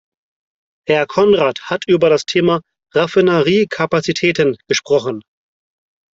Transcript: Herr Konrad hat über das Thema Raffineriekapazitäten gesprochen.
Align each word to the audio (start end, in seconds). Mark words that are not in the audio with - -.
Herr 0.87 1.05
Konrad 1.05 1.61
hat 1.69 1.83
über 1.87 2.09
das 2.09 2.25
Thema 2.25 2.61
Raffineriekapazitäten 2.95 4.57
gesprochen. 4.67 5.21